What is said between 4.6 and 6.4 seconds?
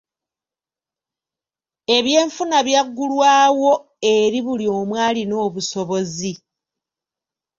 omu alina obusobozi.